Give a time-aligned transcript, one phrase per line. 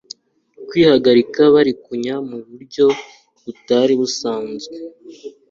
[0.67, 2.85] Kwihagarika burikanya muburyo
[3.43, 4.75] butari busanzwe